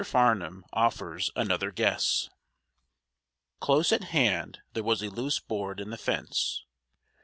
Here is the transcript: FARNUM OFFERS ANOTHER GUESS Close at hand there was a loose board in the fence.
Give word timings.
FARNUM 0.03 0.65
OFFERS 0.73 1.29
ANOTHER 1.35 1.69
GUESS 1.69 2.31
Close 3.59 3.91
at 3.91 4.05
hand 4.05 4.57
there 4.73 4.81
was 4.81 5.03
a 5.03 5.11
loose 5.11 5.39
board 5.39 5.79
in 5.79 5.91
the 5.91 5.95
fence. 5.97 6.65